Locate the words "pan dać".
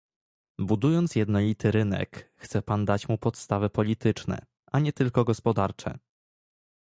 2.61-3.09